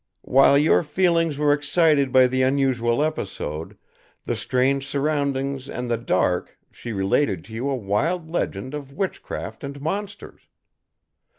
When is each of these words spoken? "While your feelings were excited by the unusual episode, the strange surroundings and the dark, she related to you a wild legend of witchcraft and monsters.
"While 0.23 0.57
your 0.57 0.81
feelings 0.81 1.37
were 1.37 1.53
excited 1.53 2.11
by 2.11 2.25
the 2.25 2.41
unusual 2.41 3.03
episode, 3.03 3.77
the 4.25 4.35
strange 4.35 4.87
surroundings 4.87 5.69
and 5.69 5.91
the 5.91 5.97
dark, 5.97 6.57
she 6.71 6.91
related 6.91 7.45
to 7.45 7.53
you 7.53 7.69
a 7.69 7.75
wild 7.75 8.27
legend 8.27 8.73
of 8.73 8.91
witchcraft 8.93 9.63
and 9.63 9.79
monsters. 9.79 10.41